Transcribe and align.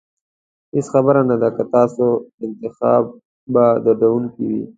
هېڅ 0.73 0.85
خبره 0.93 1.21
نه 1.29 1.35
ده 1.41 1.49
که 1.55 1.63
ستاسو 1.69 2.05
انتخاب 2.45 3.03
به 3.53 3.65
دردونکی 3.83 4.43
وي. 4.49 4.61